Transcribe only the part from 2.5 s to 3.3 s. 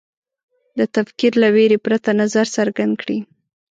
څرګند کړي